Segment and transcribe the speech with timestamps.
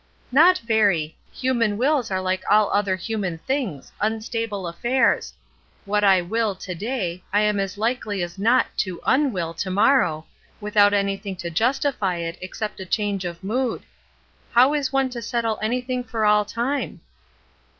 [0.33, 1.15] ''Not very.
[1.31, 5.31] Human wills are hke all other human things,— unstable affairs.
[5.85, 9.69] What I will to day I am as Ukely as not to wn will to
[9.69, 10.25] morrow,
[10.59, 13.83] without anything to justify it except a change of mood.
[14.53, 17.01] How is one to settle anything for all time?